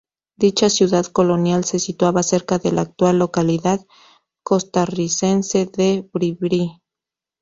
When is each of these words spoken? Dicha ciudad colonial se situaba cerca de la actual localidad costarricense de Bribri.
Dicha 0.35 0.71
ciudad 0.71 1.05
colonial 1.05 1.63
se 1.63 1.77
situaba 1.77 2.23
cerca 2.23 2.57
de 2.57 2.71
la 2.71 2.81
actual 2.81 3.19
localidad 3.19 3.85
costarricense 4.41 5.67
de 5.67 6.09
Bribri. 6.11 6.81